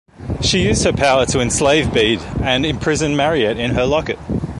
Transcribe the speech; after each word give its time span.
She 0.41 0.63
used 0.65 0.83
her 0.85 0.93
power 0.93 1.27
to 1.27 1.39
enslave 1.41 1.93
Bede 1.93 2.21
and 2.41 2.65
imprison 2.65 3.15
Mariette 3.15 3.59
in 3.59 3.75
her 3.75 3.85
locket. 3.85 4.17